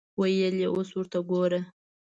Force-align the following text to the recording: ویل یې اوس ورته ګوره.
ویل 0.19 0.55
یې 0.63 0.67
اوس 0.73 0.89
ورته 0.93 1.19
ګوره. 1.29 1.59